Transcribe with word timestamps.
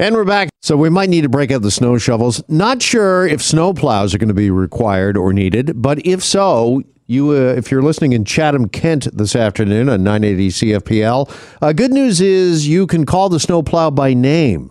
And 0.00 0.14
we're 0.14 0.24
back. 0.24 0.48
So 0.62 0.76
we 0.76 0.90
might 0.90 1.08
need 1.08 1.22
to 1.22 1.28
break 1.28 1.50
out 1.50 1.62
the 1.62 1.72
snow 1.72 1.98
shovels. 1.98 2.40
Not 2.48 2.80
sure 2.80 3.26
if 3.26 3.42
snow 3.42 3.74
plows 3.74 4.14
are 4.14 4.18
going 4.18 4.28
to 4.28 4.34
be 4.34 4.48
required 4.48 5.16
or 5.16 5.32
needed, 5.32 5.82
but 5.82 5.98
if 6.06 6.22
so, 6.22 6.84
you 7.08 7.30
uh, 7.30 7.54
if 7.56 7.72
you're 7.72 7.82
listening 7.82 8.12
in 8.12 8.24
Chatham, 8.24 8.68
Kent 8.68 9.08
this 9.12 9.34
afternoon 9.34 9.88
on 9.88 10.04
980 10.04 10.48
CFPL, 10.50 11.34
uh, 11.60 11.72
good 11.72 11.90
news 11.90 12.20
is 12.20 12.68
you 12.68 12.86
can 12.86 13.06
call 13.06 13.28
the 13.28 13.40
snow 13.40 13.60
plow 13.60 13.90
by 13.90 14.14
name. 14.14 14.70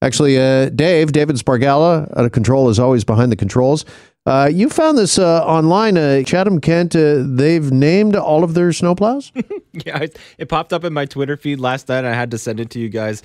Actually, 0.00 0.38
uh, 0.38 0.68
Dave, 0.68 1.10
David 1.10 1.34
Spargala, 1.36 2.08
out 2.16 2.24
of 2.24 2.30
control, 2.30 2.68
is 2.68 2.78
always 2.78 3.02
behind 3.02 3.32
the 3.32 3.36
controls. 3.36 3.84
Uh, 4.26 4.48
you 4.52 4.70
found 4.70 4.96
this 4.96 5.18
uh, 5.18 5.44
online, 5.44 5.98
uh, 5.98 6.22
Chatham, 6.22 6.60
Kent. 6.60 6.92
They've 6.92 7.72
named 7.72 8.14
all 8.14 8.44
of 8.44 8.54
their 8.54 8.68
snowplows. 8.68 9.32
yeah, 9.72 10.06
it 10.38 10.48
popped 10.48 10.72
up 10.72 10.84
in 10.84 10.92
my 10.92 11.06
Twitter 11.06 11.36
feed 11.36 11.58
last 11.58 11.88
night. 11.88 12.04
I 12.04 12.14
had 12.14 12.30
to 12.30 12.38
send 12.38 12.60
it 12.60 12.70
to 12.70 12.78
you 12.78 12.88
guys. 12.88 13.24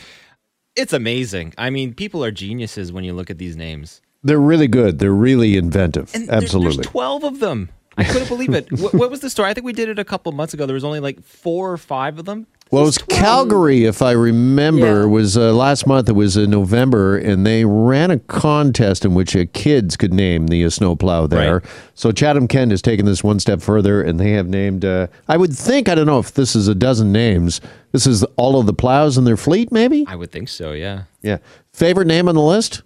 It's 0.78 0.94
amazing. 0.94 1.54
I 1.57 1.70
mean, 1.70 1.94
people 1.94 2.23
are 2.23 2.32
geniuses 2.32 2.91
when 2.91 3.04
you 3.04 3.14
look 3.14 3.30
at 3.30 3.40
these 3.40 3.58
names. 3.58 4.02
They're 4.23 4.40
really 4.40 4.67
good. 4.67 5.00
They're 5.00 5.12
really 5.12 5.58
inventive. 5.58 6.12
And 6.13 6.30
Absolutely. 6.30 6.77
there's 6.77 6.88
twelve 6.88 7.23
of 7.23 7.40
them. 7.40 7.70
I 7.98 8.03
couldn't 8.03 8.27
believe 8.27 8.53
it. 8.53 8.72
what, 8.80 8.94
what 8.94 9.09
was 9.09 9.22
the 9.22 9.30
story? 9.30 9.50
I 9.50 9.53
think 9.55 9.66
we 9.66 9.73
did 9.73 9.90
it 9.90 9.98
a 9.98 10.05
couple 10.05 10.31
months 10.31 10.53
ago. 10.53 10.67
There 10.67 10.76
was 10.76 10.84
only 10.84 11.00
like 11.00 11.23
four 11.23 11.72
or 11.72 11.77
five 11.77 12.20
of 12.20 12.26
them. 12.26 12.45
Well, 12.71 12.84
it 12.84 12.85
was 12.85 12.98
Calgary, 12.98 13.85
if 13.85 14.02
I 14.02 14.12
remember. 14.12 15.02
Yeah. 15.02 15.05
Was 15.05 15.38
uh, 15.38 15.53
last 15.53 15.88
month. 15.88 16.09
It 16.09 16.13
was 16.13 16.35
in 16.38 16.49
November, 16.49 17.17
and 17.17 17.45
they 17.45 17.63
ran 17.66 18.12
a 18.12 18.20
contest 18.20 19.05
in 19.05 19.13
which 19.13 19.35
uh, 19.35 19.45
kids 19.53 19.95
could 19.95 20.13
name 20.13 20.48
the 20.48 20.66
uh, 20.66 20.70
snowplow 20.70 21.27
there. 21.27 21.59
Right. 21.59 21.72
So 21.94 22.11
Chatham 22.11 22.48
Kent 22.48 22.72
has 22.72 22.81
taken 22.81 23.05
this 23.05 23.23
one 23.23 23.39
step 23.39 23.61
further, 23.61 24.02
and 24.02 24.20
they 24.20 24.31
have 24.31 24.48
named. 24.48 24.84
Uh, 24.84 25.08
I 25.27 25.38
would 25.38 25.53
think 25.53 25.88
I 25.88 25.95
don't 25.95 26.05
know 26.08 26.20
if 26.20 26.34
this 26.34 26.55
is 26.55 26.67
a 26.67 26.75
dozen 26.75 27.11
names. 27.11 27.61
This 27.91 28.05
is 28.05 28.23
all 28.35 28.59
of 28.59 28.66
the 28.66 28.73
plows 28.73 29.17
in 29.17 29.23
their 29.23 29.38
fleet, 29.38 29.72
maybe. 29.72 30.05
I 30.08 30.16
would 30.16 30.31
think 30.31 30.49
so. 30.49 30.73
Yeah. 30.73 31.03
Yeah. 31.22 31.38
Favorite 31.73 32.08
name 32.08 32.27
on 32.27 32.36
the 32.36 32.41
list? 32.41 32.84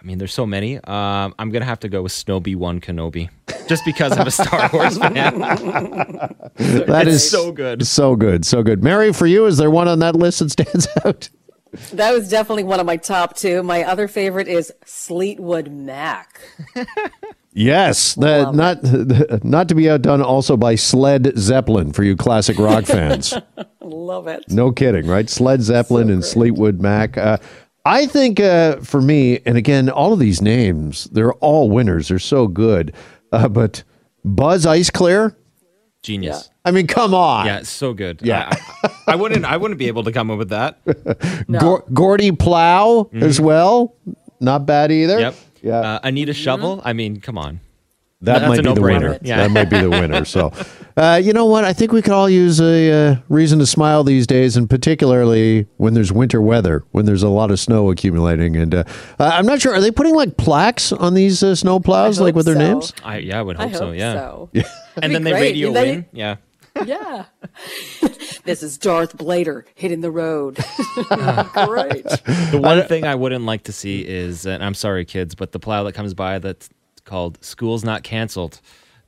I 0.00 0.04
mean, 0.04 0.18
there's 0.18 0.34
so 0.34 0.46
many. 0.46 0.76
Um, 0.78 1.34
I'm 1.38 1.50
gonna 1.50 1.64
have 1.64 1.80
to 1.80 1.88
go 1.88 2.02
with 2.02 2.12
Snowby 2.12 2.54
One 2.54 2.80
Kenobi, 2.80 3.28
just 3.68 3.84
because 3.84 4.16
I'm 4.16 4.26
a 4.26 4.30
Star 4.30 4.70
Wars 4.72 4.98
fan. 4.98 5.38
That 5.40 7.04
It's 7.06 7.16
is 7.16 7.30
so 7.30 7.52
good. 7.52 7.86
So 7.86 8.16
good. 8.16 8.44
So 8.44 8.62
good. 8.62 8.82
Mary, 8.82 9.12
for 9.12 9.26
you, 9.26 9.46
is 9.46 9.56
there 9.56 9.70
one 9.70 9.88
on 9.88 9.98
that 10.00 10.16
list 10.16 10.38
that 10.40 10.50
stands 10.50 10.88
out? 11.04 11.28
That 11.92 12.12
was 12.12 12.28
definitely 12.30 12.64
one 12.64 12.80
of 12.80 12.86
my 12.86 12.96
top 12.96 13.36
two. 13.36 13.62
My 13.62 13.84
other 13.84 14.08
favorite 14.08 14.48
is 14.48 14.72
Sleetwood 14.86 15.70
Mac. 15.70 16.40
Yes, 17.52 18.14
that 18.16 18.54
not 18.54 18.82
not 19.44 19.68
to 19.68 19.74
be 19.74 19.88
outdone 19.90 20.22
also 20.22 20.56
by 20.56 20.74
Sled 20.74 21.32
Zeppelin 21.38 21.92
for 21.92 22.02
you 22.02 22.16
classic 22.16 22.58
rock 22.58 22.84
fans. 22.84 23.34
Love 23.80 24.26
it. 24.26 24.44
no 24.48 24.72
kidding, 24.72 25.06
right? 25.06 25.28
Sled 25.28 25.62
Zeppelin 25.62 26.10
and 26.10 26.24
Sleetwood 26.24 26.80
Mac. 26.80 27.16
Uh, 27.16 27.38
I 27.86 28.06
think 28.06 28.40
uh, 28.40 28.76
for 28.78 29.00
me, 29.00 29.38
and 29.46 29.56
again, 29.56 29.88
all 29.88 30.12
of 30.12 30.18
these 30.18 30.42
names, 30.42 31.04
they're 31.12 31.32
all 31.34 31.70
winners. 31.70 32.08
They're 32.08 32.18
so 32.18 32.46
good. 32.48 32.94
Uh, 33.32 33.48
but 33.48 33.82
Buzz 34.24 34.66
Ice 34.66 34.90
Clear, 34.90 35.36
Genius. 36.02 36.50
I 36.64 36.72
mean, 36.72 36.86
come 36.88 37.14
on. 37.14 37.46
Yeah, 37.46 37.58
it's 37.58 37.68
so 37.70 37.94
good. 37.94 38.20
Yeah. 38.22 38.50
I, 38.50 38.58
I, 38.88 39.12
I 39.12 39.14
wouldn't. 39.16 39.44
I 39.44 39.56
wouldn't 39.56 39.78
be 39.78 39.86
able 39.86 40.02
to 40.04 40.12
come 40.12 40.30
up 40.30 40.38
with 40.38 40.48
that. 40.50 40.80
No. 41.48 41.60
Gor- 41.60 41.84
Gordy 41.92 42.32
Plow 42.32 43.08
as 43.14 43.40
well. 43.40 43.94
Not 44.40 44.66
bad 44.66 44.90
either. 44.90 45.14
Mm-hmm. 45.14 45.20
Yep. 45.22 45.34
Yeah. 45.62 45.78
Uh, 45.78 46.00
Anita 46.02 46.34
Shovel. 46.34 46.82
I 46.84 46.92
mean, 46.92 47.20
come 47.20 47.38
on. 47.38 47.60
That 48.22 48.38
That's 48.40 48.48
might 48.48 48.56
be 48.56 48.62
the 48.62 48.74
no-brainer. 48.74 48.82
winner. 48.82 49.18
Yeah. 49.22 49.36
That 49.36 49.50
might 49.50 49.68
be 49.68 49.78
the 49.78 49.90
winner. 50.00 50.24
So, 50.24 50.50
uh, 50.96 51.20
you 51.22 51.34
know 51.34 51.44
what? 51.44 51.64
I 51.64 51.74
think 51.74 51.92
we 51.92 52.00
could 52.00 52.14
all 52.14 52.30
use 52.30 52.60
a 52.62 52.90
uh, 53.10 53.16
reason 53.28 53.58
to 53.58 53.66
smile 53.66 54.04
these 54.04 54.26
days, 54.26 54.56
and 54.56 54.70
particularly 54.70 55.66
when 55.76 55.92
there's 55.92 56.12
winter 56.12 56.40
weather, 56.40 56.82
when 56.92 57.04
there's 57.04 57.22
a 57.22 57.28
lot 57.28 57.50
of 57.50 57.60
snow 57.60 57.90
accumulating. 57.90 58.56
And 58.56 58.74
uh, 58.74 58.84
uh, 59.18 59.30
I'm 59.34 59.44
not 59.44 59.60
sure, 59.60 59.74
are 59.74 59.80
they 59.82 59.90
putting 59.90 60.14
like 60.14 60.38
plaques 60.38 60.92
on 60.92 61.12
these 61.12 61.42
uh, 61.42 61.54
snow 61.54 61.78
plows, 61.78 62.18
like 62.18 62.34
with 62.34 62.46
their 62.46 62.54
so. 62.54 62.60
names? 62.60 62.94
I 63.04 63.18
yeah, 63.18 63.38
I 63.38 63.42
would 63.42 63.58
I 63.58 63.64
hope, 63.64 63.72
hope 63.72 63.78
so. 63.80 63.90
Yeah. 63.92 64.14
so. 64.14 64.50
And 65.02 65.14
then 65.14 65.24
they 65.24 65.32
great. 65.32 65.40
radio 65.40 65.72
They- 65.72 65.92
in. 65.92 66.06
Yeah. 66.12 66.36
Yeah. 66.86 67.24
this 68.44 68.62
is 68.62 68.76
Darth 68.76 69.16
Blader 69.16 69.64
hitting 69.74 70.00
the 70.02 70.10
road. 70.10 70.56
Great. 70.56 72.04
The 72.04 72.58
one 72.62 72.82
thing 72.86 73.04
I 73.04 73.14
wouldn't 73.14 73.44
like 73.46 73.64
to 73.64 73.72
see 73.72 74.06
is, 74.06 74.44
and 74.46 74.62
I'm 74.62 74.74
sorry, 74.74 75.04
kids, 75.06 75.34
but 75.34 75.52
the 75.52 75.58
plow 75.58 75.84
that 75.84 75.92
comes 75.94 76.12
by 76.14 76.38
that's 76.38 76.68
called 77.06 77.42
"School's 77.42 77.82
Not 77.84 78.02
Canceled." 78.02 78.60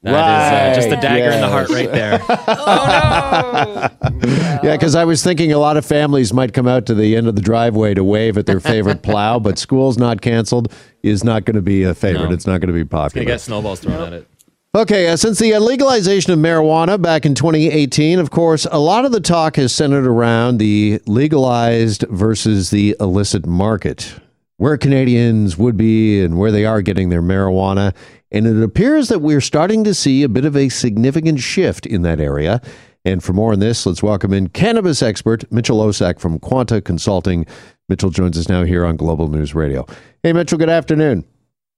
That 0.02 0.72
is 0.72 0.78
uh, 0.78 0.80
just 0.80 0.88
a 0.88 0.92
Right, 0.92 1.02
dagger 1.02 1.30
in 1.32 1.40
the 1.40 1.48
heart 1.48 1.68
right 1.70 1.90
there. 1.90 2.20
oh, 2.28 3.88
no. 4.02 4.60
Yeah, 4.62 4.76
because 4.76 4.94
I 4.94 5.04
was 5.04 5.24
thinking 5.24 5.52
a 5.52 5.58
lot 5.58 5.76
of 5.76 5.84
families 5.84 6.32
might 6.32 6.54
come 6.54 6.68
out 6.68 6.86
to 6.86 6.94
the 6.94 7.16
end 7.16 7.26
of 7.26 7.34
the 7.34 7.42
driveway 7.42 7.94
to 7.94 8.04
wave 8.04 8.38
at 8.38 8.46
their 8.46 8.60
favorite 8.60 9.02
plow, 9.02 9.40
but 9.40 9.58
school's 9.58 9.98
not 9.98 10.20
canceled 10.20 10.72
is 11.02 11.24
not 11.24 11.44
going 11.44 11.56
to 11.56 11.62
be 11.62 11.82
a 11.82 11.94
favorite. 11.94 12.28
No. 12.28 12.32
It's 12.32 12.46
not 12.46 12.60
going 12.60 12.68
to 12.68 12.72
be 12.74 12.84
Gonna 12.84 13.02
popular. 13.08 13.26
get 13.26 13.40
snowballs 13.40 13.80
thrown 13.80 14.00
at 14.00 14.12
it. 14.12 14.28
Okay, 14.76 15.08
uh, 15.08 15.16
since 15.16 15.38
the 15.40 15.54
uh, 15.54 15.60
legalization 15.60 16.32
of 16.32 16.38
marijuana 16.38 17.00
back 17.00 17.24
in 17.26 17.34
2018, 17.34 18.18
of 18.20 18.30
course, 18.30 18.66
a 18.70 18.78
lot 18.78 19.04
of 19.04 19.12
the 19.12 19.20
talk 19.20 19.56
has 19.56 19.74
centered 19.74 20.06
around 20.06 20.58
the 20.58 21.00
legalized 21.06 22.04
versus 22.10 22.70
the 22.70 22.94
illicit 23.00 23.46
market, 23.46 24.14
where 24.58 24.76
Canadians 24.76 25.56
would 25.56 25.76
be 25.76 26.22
and 26.22 26.38
where 26.38 26.52
they 26.52 26.64
are 26.64 26.82
getting 26.82 27.08
their 27.08 27.22
marijuana. 27.22 27.94
And 28.30 28.46
it 28.46 28.62
appears 28.62 29.08
that 29.08 29.20
we're 29.20 29.40
starting 29.40 29.84
to 29.84 29.94
see 29.94 30.22
a 30.22 30.28
bit 30.28 30.44
of 30.44 30.56
a 30.56 30.68
significant 30.68 31.40
shift 31.40 31.86
in 31.86 32.02
that 32.02 32.20
area. 32.20 32.60
And 33.04 33.22
for 33.22 33.32
more 33.32 33.52
on 33.52 33.60
this, 33.60 33.86
let's 33.86 34.02
welcome 34.02 34.34
in 34.34 34.48
cannabis 34.48 35.00
expert 35.00 35.50
Mitchell 35.50 35.78
Osak 35.78 36.20
from 36.20 36.38
Quanta 36.40 36.82
Consulting. 36.82 37.46
Mitchell 37.88 38.10
joins 38.10 38.36
us 38.36 38.48
now 38.48 38.64
here 38.64 38.84
on 38.84 38.96
Global 38.96 39.28
News 39.28 39.54
Radio. 39.54 39.86
Hey, 40.22 40.32
Mitchell, 40.32 40.58
good 40.58 40.68
afternoon. 40.68 41.24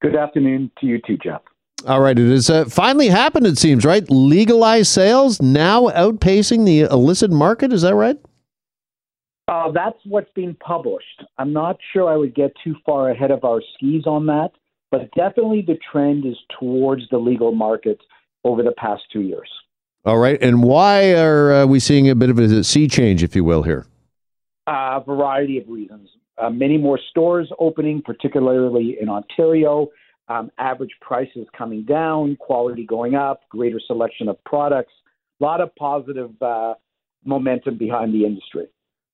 Good 0.01 0.17
afternoon 0.17 0.71
to 0.81 0.87
you 0.87 0.99
too, 1.07 1.19
Jeff. 1.19 1.43
All 1.87 2.01
right, 2.01 2.19
it 2.19 2.31
has 2.31 2.51
uh, 2.51 2.65
finally 2.65 3.09
happened, 3.09 3.47
it 3.47 3.59
seems, 3.59 3.85
right? 3.85 4.09
Legalized 4.11 4.89
sales 4.89 5.41
now 5.41 5.85
outpacing 5.89 6.67
the 6.67 6.81
illicit 6.81 7.31
market. 7.31 7.73
Is 7.73 7.83
that 7.83 7.95
right? 7.95 8.19
Uh, 9.51 9.73
that's 9.73 9.99
what's 10.05 10.31
being 10.37 10.57
published. 10.65 11.25
I'm 11.37 11.53
not 11.53 11.77
sure 11.93 12.09
I 12.09 12.17
would 12.17 12.37
get 12.37 12.53
too 12.63 12.77
far 12.87 13.11
ahead 13.11 13.33
of 13.33 13.43
our 13.43 13.61
skis 13.75 14.07
on 14.07 14.27
that, 14.27 14.51
but 14.93 15.11
definitely 15.17 15.65
the 15.67 15.77
trend 15.91 16.25
is 16.25 16.37
towards 16.61 17.03
the 17.11 17.19
legal 17.19 17.51
market 17.51 17.99
over 18.45 18.63
the 18.63 18.71
past 18.79 19.03
two 19.13 19.23
years. 19.23 19.51
All 20.05 20.19
right. 20.19 20.41
And 20.41 20.63
why 20.63 21.15
are 21.15 21.53
uh, 21.53 21.67
we 21.67 21.81
seeing 21.81 22.09
a 22.09 22.15
bit 22.15 22.31
of 22.31 22.39
a 22.39 22.63
sea 22.63 22.87
change, 22.87 23.25
if 23.25 23.35
you 23.35 23.43
will, 23.43 23.65
here? 23.65 23.87
A 24.69 25.03
variety 25.05 25.59
of 25.59 25.69
reasons. 25.69 26.09
Uh, 26.39 26.49
many 26.49 26.79
more 26.79 26.99
stores 27.11 27.51
opening, 27.59 28.03
particularly 28.03 28.99
in 29.01 29.09
Ontario. 29.09 29.89
Um, 30.29 30.53
average 30.59 30.93
prices 31.01 31.49
coming 31.59 31.85
down, 31.85 32.37
quality 32.37 32.87
going 32.87 33.17
up, 33.17 33.41
greater 33.49 33.81
selection 33.85 34.29
of 34.29 34.43
products. 34.45 34.93
A 35.41 35.45
lot 35.45 35.61
of 35.61 35.75
positive 35.75 36.31
uh, 36.41 36.75
momentum 37.25 37.79
behind 37.79 38.15
the 38.15 38.25
industry. 38.25 38.69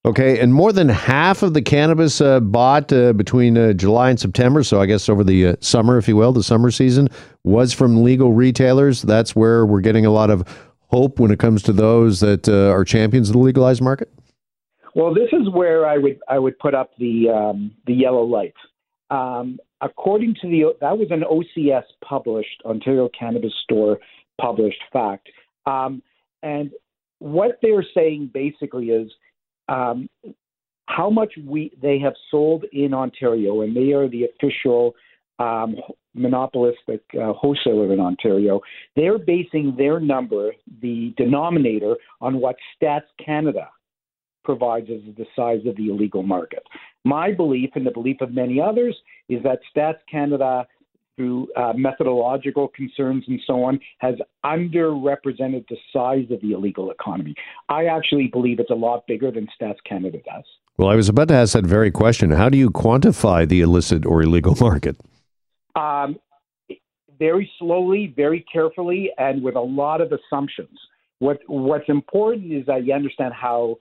Okay. 0.07 0.39
And 0.39 0.55
more 0.55 0.73
than 0.73 0.89
half 0.89 1.43
of 1.43 1.53
the 1.53 1.61
cannabis 1.61 2.21
uh, 2.21 2.39
bought 2.39 2.93
uh, 2.93 3.13
between 3.13 3.59
uh, 3.59 3.73
July 3.73 4.09
and 4.09 4.21
September, 4.21 4.63
so 4.63 4.81
I 4.81 4.87
guess 4.87 5.09
over 5.09 5.25
the 5.25 5.49
uh, 5.49 5.57
summer, 5.61 5.99
if 5.99 6.07
you 6.07 6.15
will, 6.15 6.33
the 6.33 6.45
summer 6.45 6.71
season, 6.71 7.09
was 7.43 7.73
from 7.73 8.05
legal 8.05 8.33
retailers. 8.33 9.03
That's 9.03 9.35
where 9.35 9.67
we're 9.67 9.81
getting 9.81 10.07
a 10.07 10.13
lot 10.13 10.31
of 10.31 10.47
hope 10.91 11.19
when 11.19 11.33
it 11.33 11.41
comes 11.41 11.61
to 11.65 11.73
those 11.73 12.21
that 12.21 12.49
uh, 12.49 12.71
are 12.73 12.85
champions 12.85 13.31
of 13.31 13.33
the 13.33 13.41
legalized 13.41 13.83
market. 13.83 14.09
Well, 14.95 15.13
this 15.13 15.29
is 15.33 15.51
where 15.53 15.85
I 15.85 15.99
would 15.99 16.21
I 16.29 16.39
would 16.39 16.57
put 16.61 16.73
up 16.73 16.93
the 16.99 17.29
um, 17.29 17.73
the 17.87 17.93
yellow 17.93 18.23
light. 18.23 18.55
Um, 19.11 19.59
according 19.81 20.37
to 20.41 20.49
the 20.49 20.73
that 20.81 20.97
was 20.97 21.09
an 21.11 21.23
OCS 21.23 21.83
published 22.03 22.63
Ontario 22.65 23.11
Cannabis 23.19 23.53
Store 23.65 23.99
published 24.41 24.81
fact, 24.93 25.29
um, 25.67 26.01
and 26.45 26.71
what 27.19 27.59
they're 27.61 27.85
saying 27.93 28.31
basically 28.33 28.87
is 28.87 29.11
um, 29.69 30.09
how 30.87 31.11
much 31.11 31.33
we 31.45 31.73
they 31.81 31.99
have 31.99 32.15
sold 32.31 32.65
in 32.73 32.95
Ontario, 32.95 33.63
and 33.63 33.77
they 33.77 33.93
are 33.93 34.09
the 34.09 34.25
official 34.25 34.95
um, 35.39 35.77
monopolistic 36.15 37.03
uh, 37.15 37.33
wholesaler 37.33 37.93
in 37.93 38.01
Ontario. 38.01 38.61
They're 38.95 39.19
basing 39.19 39.75
their 39.77 40.01
number, 40.01 40.53
the 40.81 41.13
denominator, 41.17 41.97
on 42.21 42.41
what 42.41 42.57
Stats 42.75 43.03
Canada 43.25 43.69
provides 44.45 44.87
as 44.91 45.15
the 45.17 45.27
size 45.35 45.67
of 45.67 45.77
the 45.77 45.89
illegal 45.89 46.23
market. 46.23 46.63
My 47.05 47.33
belief, 47.33 47.71
and 47.75 47.87
the 47.87 47.91
belief 47.91 48.19
of 48.21 48.33
many 48.33 48.61
others, 48.61 48.97
is 49.29 49.43
that 49.43 49.59
Stats 49.75 49.99
Canada, 50.11 50.67
through 51.17 51.49
uh, 51.57 51.73
methodological 51.75 52.69
concerns 52.69 53.25
and 53.27 53.41
so 53.47 53.65
on, 53.65 53.81
has 53.99 54.15
underrepresented 54.45 55.67
the 55.69 55.77
size 55.93 56.31
of 56.31 56.41
the 56.43 56.53
illegal 56.53 56.91
economy. 56.91 57.35
I 57.69 57.87
actually 57.87 58.29
believe 58.29 58.61
it's 58.61 58.71
a 58.71 58.75
lot 58.75 59.07
bigger 59.07 59.31
than 59.31 59.49
Stats 59.61 59.79
Canada 59.89 60.19
does. 60.25 60.45
Well, 60.79 60.89
I 60.89 60.95
was 60.95 61.09
about 61.09 61.29
to 61.29 61.35
ask 61.35 61.55
that 61.55 61.65
very 61.65 61.91
question. 61.91 62.31
How 62.31 62.49
do 62.51 62.59
you 62.59 62.71
quantify 62.71 63.49
the 63.49 63.63
illicit 63.63 64.05
or 64.05 64.23
illegal 64.23 64.55
market? 64.61 64.97
Um, 65.75 66.17
very 67.19 67.51
slowly, 67.59 68.13
very 68.15 68.45
carefully, 68.53 69.11
and 69.19 69.43
with 69.43 69.57
a 69.57 69.61
lot 69.61 70.01
of 70.01 70.13
assumptions. 70.13 70.79
What 71.19 71.41
What's 71.47 71.89
important 71.89 72.53
is 72.53 72.67
that 72.67 72.85
you 72.85 72.93
understand 72.93 73.33
how 73.33 73.79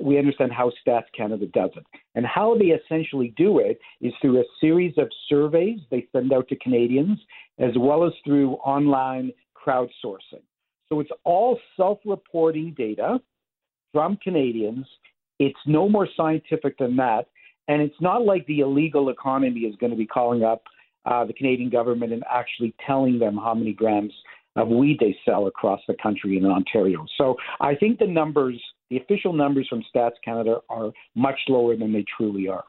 we 0.00 0.18
understand 0.18 0.52
how 0.52 0.72
Stats 0.86 1.04
Canada 1.16 1.46
does 1.46 1.70
it. 1.76 1.86
And 2.14 2.26
how 2.26 2.56
they 2.56 2.66
essentially 2.66 3.32
do 3.36 3.58
it 3.58 3.78
is 4.00 4.12
through 4.20 4.40
a 4.40 4.44
series 4.60 4.94
of 4.98 5.08
surveys 5.28 5.80
they 5.90 6.06
send 6.12 6.32
out 6.32 6.48
to 6.48 6.56
Canadians, 6.56 7.18
as 7.58 7.72
well 7.78 8.04
as 8.04 8.12
through 8.24 8.54
online 8.54 9.32
crowdsourcing. 9.54 10.42
So 10.88 11.00
it's 11.00 11.10
all 11.24 11.58
self 11.76 11.98
reporting 12.04 12.74
data 12.76 13.20
from 13.92 14.16
Canadians. 14.22 14.86
It's 15.38 15.58
no 15.66 15.88
more 15.88 16.08
scientific 16.16 16.78
than 16.78 16.96
that. 16.96 17.26
And 17.68 17.82
it's 17.82 18.00
not 18.00 18.24
like 18.24 18.46
the 18.46 18.60
illegal 18.60 19.08
economy 19.08 19.60
is 19.60 19.74
going 19.76 19.90
to 19.90 19.96
be 19.96 20.06
calling 20.06 20.44
up 20.44 20.62
uh, 21.04 21.24
the 21.24 21.32
Canadian 21.32 21.70
government 21.70 22.12
and 22.12 22.22
actually 22.32 22.74
telling 22.86 23.18
them 23.18 23.36
how 23.36 23.54
many 23.54 23.72
grams 23.72 24.12
of 24.56 24.68
weed 24.68 24.98
they 25.00 25.16
sell 25.24 25.46
across 25.46 25.80
the 25.86 25.94
country 26.02 26.36
in 26.36 26.46
Ontario. 26.46 27.04
So 27.18 27.36
I 27.60 27.74
think 27.74 27.98
the 27.98 28.06
numbers, 28.06 28.60
the 28.90 28.98
official 28.98 29.32
numbers 29.32 29.66
from 29.68 29.82
Stats 29.94 30.12
Canada, 30.24 30.60
are 30.68 30.92
much 31.14 31.38
lower 31.48 31.76
than 31.76 31.92
they 31.92 32.04
truly 32.16 32.48
are. 32.48 32.64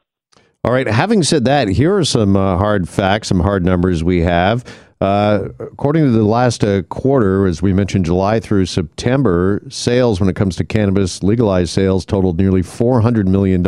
All 0.64 0.72
right. 0.72 0.86
Having 0.86 1.22
said 1.22 1.44
that, 1.44 1.68
here 1.68 1.96
are 1.96 2.04
some 2.04 2.36
uh, 2.36 2.56
hard 2.56 2.88
facts, 2.88 3.28
some 3.28 3.40
hard 3.40 3.64
numbers 3.64 4.02
we 4.02 4.20
have. 4.22 4.64
Uh, 5.00 5.50
according 5.60 6.02
to 6.04 6.10
the 6.10 6.24
last 6.24 6.64
uh, 6.64 6.82
quarter, 6.82 7.46
as 7.46 7.62
we 7.62 7.72
mentioned, 7.72 8.04
July 8.04 8.40
through 8.40 8.66
September, 8.66 9.62
sales 9.68 10.18
when 10.18 10.28
it 10.28 10.34
comes 10.34 10.56
to 10.56 10.64
cannabis, 10.64 11.22
legalized 11.22 11.70
sales 11.70 12.04
totaled 12.04 12.36
nearly 12.36 12.62
$400 12.62 13.26
million, 13.26 13.62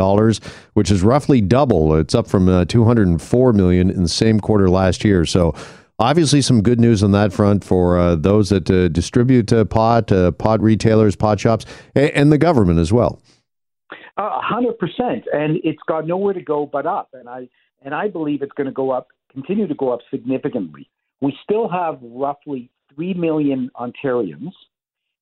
which 0.74 0.90
is 0.90 1.04
roughly 1.04 1.40
double. 1.40 1.94
It's 1.94 2.16
up 2.16 2.26
from 2.26 2.48
uh, 2.48 2.64
204 2.64 3.52
million 3.52 3.90
in 3.90 4.02
the 4.02 4.08
same 4.08 4.40
quarter 4.40 4.68
last 4.68 5.04
year. 5.04 5.24
So, 5.24 5.54
obviously, 6.00 6.42
some 6.42 6.62
good 6.62 6.80
news 6.80 7.04
on 7.04 7.12
that 7.12 7.32
front 7.32 7.62
for 7.62 7.96
uh, 7.96 8.16
those 8.16 8.48
that 8.48 8.68
uh, 8.68 8.88
distribute 8.88 9.52
uh, 9.52 9.64
pot, 9.64 10.08
pot 10.38 10.60
retailers, 10.60 11.14
pot 11.14 11.38
shops, 11.38 11.64
and, 11.94 12.10
and 12.10 12.32
the 12.32 12.38
government 12.38 12.80
as 12.80 12.92
well. 12.92 13.22
A 14.16 14.40
hundred 14.40 14.78
percent, 14.78 15.24
and 15.32 15.58
it's 15.62 15.78
got 15.86 16.06
nowhere 16.06 16.34
to 16.34 16.42
go 16.42 16.66
but 16.66 16.86
up. 16.86 17.10
And 17.12 17.28
I 17.28 17.48
and 17.82 17.94
I 17.94 18.08
believe 18.08 18.42
it's 18.42 18.52
going 18.52 18.66
to 18.66 18.72
go 18.72 18.90
up, 18.90 19.08
continue 19.32 19.68
to 19.68 19.74
go 19.74 19.92
up 19.92 20.00
significantly 20.10 20.90
we 21.20 21.36
still 21.44 21.68
have 21.68 21.98
roughly 22.02 22.70
3 22.94 23.14
million 23.14 23.70
Ontarians 23.76 24.52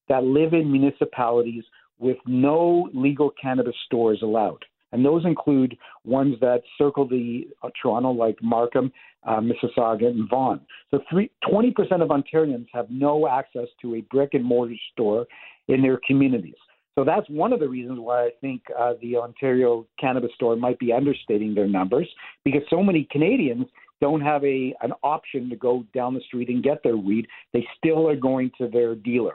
that 0.08 0.24
live 0.24 0.54
in 0.54 0.70
municipalities 0.70 1.64
with 1.98 2.16
no 2.26 2.88
legal 2.94 3.30
cannabis 3.40 3.74
stores 3.84 4.20
allowed. 4.22 4.64
And 4.92 5.04
those 5.04 5.24
include 5.24 5.76
ones 6.04 6.36
that 6.40 6.62
circle 6.76 7.06
the 7.06 7.48
uh, 7.62 7.68
Toronto, 7.80 8.10
like 8.10 8.36
Markham, 8.42 8.92
uh, 9.26 9.40
Mississauga, 9.40 10.06
and 10.06 10.28
Vaughan. 10.28 10.60
So 10.90 11.00
three, 11.10 11.30
20% 11.44 11.74
of 12.02 12.08
Ontarians 12.08 12.66
have 12.72 12.90
no 12.90 13.28
access 13.28 13.68
to 13.82 13.96
a 13.96 14.00
brick 14.02 14.30
and 14.32 14.44
mortar 14.44 14.74
store 14.92 15.26
in 15.68 15.82
their 15.82 16.00
communities. 16.06 16.54
So 16.98 17.04
that's 17.04 17.28
one 17.30 17.52
of 17.52 17.60
the 17.60 17.68
reasons 17.68 18.00
why 18.00 18.24
I 18.24 18.30
think 18.40 18.62
uh, 18.76 18.94
the 19.00 19.16
Ontario 19.16 19.86
Cannabis 20.00 20.32
Store 20.34 20.56
might 20.56 20.80
be 20.80 20.92
understating 20.92 21.54
their 21.54 21.68
numbers 21.68 22.08
because 22.44 22.62
so 22.68 22.82
many 22.82 23.06
Canadians 23.12 23.66
don't 24.00 24.20
have 24.20 24.44
a 24.44 24.74
an 24.82 24.92
option 25.04 25.48
to 25.50 25.56
go 25.56 25.84
down 25.94 26.14
the 26.14 26.20
street 26.26 26.48
and 26.48 26.62
get 26.62 26.82
their 26.82 26.96
weed. 26.96 27.26
They 27.52 27.64
still 27.76 28.08
are 28.08 28.16
going 28.16 28.50
to 28.58 28.68
their 28.68 28.94
dealer. 28.96 29.34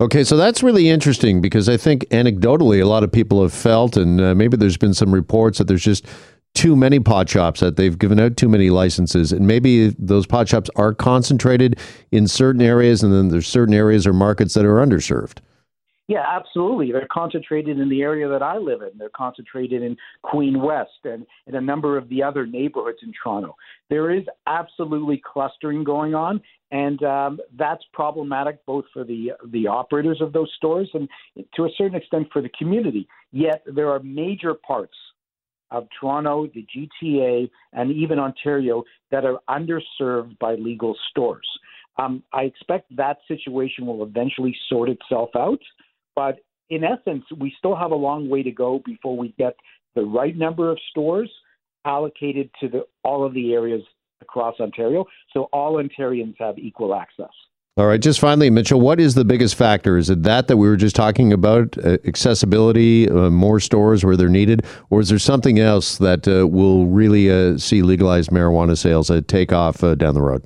Okay, 0.00 0.24
so 0.24 0.38
that's 0.38 0.62
really 0.62 0.88
interesting 0.88 1.42
because 1.42 1.68
I 1.68 1.76
think 1.76 2.04
anecdotally, 2.08 2.80
a 2.80 2.86
lot 2.86 3.04
of 3.04 3.12
people 3.12 3.42
have 3.42 3.52
felt, 3.52 3.98
and 3.98 4.18
uh, 4.18 4.34
maybe 4.34 4.56
there's 4.56 4.78
been 4.78 4.94
some 4.94 5.12
reports 5.12 5.58
that 5.58 5.66
there's 5.66 5.84
just 5.84 6.06
too 6.54 6.74
many 6.74 6.98
pot 6.98 7.28
shops 7.28 7.60
that 7.60 7.76
they've 7.76 7.98
given 7.98 8.18
out 8.18 8.38
too 8.38 8.48
many 8.48 8.70
licenses. 8.70 9.30
And 9.30 9.46
maybe 9.46 9.88
those 9.98 10.26
pot 10.26 10.48
shops 10.48 10.70
are 10.74 10.94
concentrated 10.94 11.78
in 12.12 12.26
certain 12.26 12.62
areas 12.62 13.02
and 13.02 13.12
then 13.12 13.28
there's 13.28 13.46
certain 13.46 13.74
areas 13.74 14.06
or 14.06 14.14
markets 14.14 14.54
that 14.54 14.64
are 14.64 14.76
underserved 14.76 15.40
yeah, 16.10 16.24
absolutely. 16.28 16.90
They're 16.90 17.06
concentrated 17.08 17.78
in 17.78 17.88
the 17.88 18.02
area 18.02 18.28
that 18.28 18.42
I 18.42 18.56
live 18.56 18.82
in. 18.82 18.98
They're 18.98 19.10
concentrated 19.16 19.80
in 19.80 19.96
Queen 20.22 20.60
West 20.60 20.90
and 21.04 21.24
in 21.46 21.54
a 21.54 21.60
number 21.60 21.96
of 21.96 22.08
the 22.08 22.20
other 22.20 22.46
neighborhoods 22.46 22.98
in 23.04 23.12
Toronto. 23.12 23.54
There 23.90 24.10
is 24.10 24.24
absolutely 24.48 25.22
clustering 25.24 25.84
going 25.84 26.16
on, 26.16 26.40
and 26.72 27.00
um, 27.04 27.38
that's 27.56 27.84
problematic 27.92 28.58
both 28.66 28.86
for 28.92 29.04
the 29.04 29.30
the 29.52 29.68
operators 29.68 30.20
of 30.20 30.32
those 30.32 30.50
stores 30.56 30.90
and 30.94 31.08
to 31.54 31.66
a 31.66 31.68
certain 31.78 31.94
extent 31.94 32.26
for 32.32 32.42
the 32.42 32.50
community. 32.58 33.06
Yet 33.30 33.62
there 33.64 33.88
are 33.90 34.00
major 34.00 34.54
parts 34.54 34.96
of 35.70 35.86
Toronto, 36.00 36.48
the 36.52 36.66
GTA, 36.74 37.48
and 37.72 37.92
even 37.92 38.18
Ontario 38.18 38.82
that 39.12 39.24
are 39.24 39.38
underserved 39.48 40.36
by 40.40 40.56
legal 40.56 40.96
stores. 41.08 41.46
Um, 41.98 42.24
I 42.32 42.42
expect 42.42 42.96
that 42.96 43.18
situation 43.28 43.86
will 43.86 44.02
eventually 44.02 44.56
sort 44.68 44.88
itself 44.88 45.30
out. 45.36 45.60
But 46.14 46.40
in 46.68 46.84
essence, 46.84 47.24
we 47.38 47.52
still 47.58 47.76
have 47.76 47.90
a 47.90 47.96
long 47.96 48.28
way 48.28 48.42
to 48.42 48.50
go 48.50 48.80
before 48.84 49.16
we 49.16 49.34
get 49.38 49.56
the 49.94 50.02
right 50.02 50.36
number 50.36 50.70
of 50.70 50.78
stores 50.90 51.30
allocated 51.84 52.50
to 52.60 52.68
the, 52.68 52.86
all 53.02 53.24
of 53.24 53.34
the 53.34 53.52
areas 53.52 53.82
across 54.20 54.60
Ontario, 54.60 55.06
so 55.32 55.44
all 55.52 55.82
Ontarians 55.82 56.34
have 56.38 56.58
equal 56.58 56.94
access. 56.94 57.30
All 57.76 57.86
right, 57.86 58.00
just 58.00 58.20
finally, 58.20 58.50
Mitchell, 58.50 58.80
what 58.80 59.00
is 59.00 59.14
the 59.14 59.24
biggest 59.24 59.54
factor? 59.54 59.96
Is 59.96 60.10
it 60.10 60.22
that 60.24 60.48
that 60.48 60.58
we 60.58 60.68
were 60.68 60.76
just 60.76 60.94
talking 60.94 61.32
about, 61.32 61.78
uh, 61.78 61.96
accessibility, 62.04 63.08
uh, 63.08 63.30
more 63.30 63.60
stores 63.60 64.04
where 64.04 64.16
they're 64.16 64.28
needed, 64.28 64.66
or 64.90 65.00
is 65.00 65.08
there 65.08 65.18
something 65.18 65.58
else 65.58 65.96
that 65.98 66.28
uh, 66.28 66.46
will 66.46 66.86
really 66.86 67.30
uh, 67.30 67.56
see 67.56 67.80
legalized 67.82 68.30
marijuana 68.30 68.76
sales 68.76 69.10
uh, 69.10 69.22
take 69.26 69.52
off 69.52 69.82
uh, 69.82 69.94
down 69.94 70.14
the 70.14 70.20
road? 70.20 70.44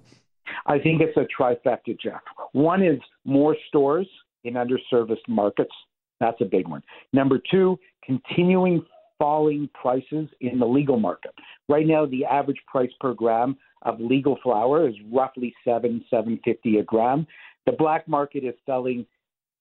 I 0.67 0.79
think 0.79 1.03
it's 1.03 1.17
a 1.17 1.27
trifecta, 1.43 1.99
Jeff. 2.01 2.21
One 2.53 2.83
is 2.83 3.01
more 3.25 3.57
stores 3.69 4.07
in 4.45 4.55
underserviced 4.55 5.27
markets. 5.29 5.73
That's 6.21 6.41
a 6.41 6.45
big 6.45 6.69
one. 6.69 6.83
Number 7.13 7.41
two, 7.51 7.79
continuing 8.05 8.85
falling 9.19 9.69
prices 9.81 10.29
in 10.41 10.59
the 10.59 10.67
legal 10.67 10.99
market. 10.99 11.33
Right 11.69 11.87
now, 11.87 12.07
the 12.07 12.25
average 12.25 12.61
price 12.67 12.91
per 13.01 13.15
gram 13.15 13.57
of 13.83 14.01
legal 14.01 14.39
flower 14.43 14.89
is 14.89 14.95
roughly 15.13 15.55
seven, 15.65 16.05
seven 16.11 16.41
fifty 16.45 16.79
a 16.79 16.83
gram. 16.83 17.27
The 17.67 17.73
black 17.73 18.07
market 18.09 18.45
is 18.45 18.55
selling, 18.67 19.07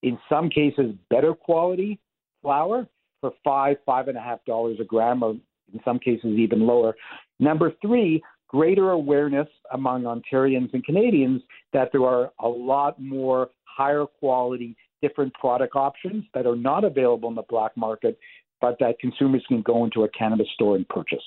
in 0.01 0.17
some 0.29 0.49
cases, 0.49 0.93
better 1.09 1.33
quality 1.33 1.99
flower 2.41 2.87
for 3.21 3.31
five, 3.43 3.77
five 3.85 4.07
and 4.07 4.17
a 4.17 4.21
half 4.21 4.43
dollars 4.45 4.77
a 4.81 4.83
gram, 4.83 5.23
or 5.23 5.31
in 5.31 5.79
some 5.85 5.99
cases 5.99 6.37
even 6.37 6.65
lower. 6.65 6.95
Number 7.39 7.73
three, 7.81 8.21
greater 8.47 8.91
awareness 8.91 9.47
among 9.71 10.03
Ontarians 10.03 10.73
and 10.73 10.83
Canadians 10.83 11.41
that 11.73 11.89
there 11.91 12.05
are 12.05 12.31
a 12.39 12.47
lot 12.47 13.01
more 13.01 13.49
higher 13.75 14.05
quality, 14.05 14.75
different 15.01 15.33
product 15.33 15.75
options 15.75 16.23
that 16.33 16.45
are 16.45 16.55
not 16.55 16.83
available 16.83 17.29
in 17.29 17.35
the 17.35 17.43
black 17.49 17.75
market, 17.75 18.17
but 18.61 18.77
that 18.79 18.99
consumers 18.99 19.43
can 19.47 19.61
go 19.61 19.83
into 19.83 20.03
a 20.03 20.09
cannabis 20.09 20.47
store 20.53 20.75
and 20.75 20.87
purchase. 20.89 21.23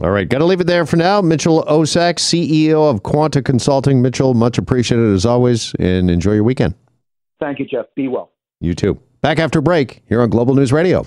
All 0.00 0.10
right, 0.10 0.28
got 0.28 0.38
to 0.38 0.44
leave 0.44 0.60
it 0.60 0.66
there 0.66 0.86
for 0.86 0.96
now. 0.96 1.20
Mitchell 1.20 1.64
Osak, 1.68 2.16
CEO 2.16 2.90
of 2.90 3.04
Quanta 3.04 3.40
Consulting. 3.40 4.02
Mitchell, 4.02 4.34
much 4.34 4.58
appreciated 4.58 5.14
as 5.14 5.24
always, 5.24 5.72
and 5.78 6.10
enjoy 6.10 6.32
your 6.32 6.42
weekend. 6.42 6.74
Thank 7.38 7.60
you, 7.60 7.64
Jeff. 7.64 7.86
Be 7.94 8.08
well. 8.08 8.32
You 8.60 8.74
too. 8.74 9.00
Back 9.20 9.38
after 9.38 9.60
break 9.60 10.02
here 10.08 10.20
on 10.20 10.30
Global 10.30 10.54
News 10.54 10.72
Radio. 10.72 11.06